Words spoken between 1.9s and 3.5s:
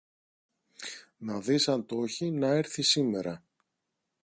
’χει να έρθει σήμερα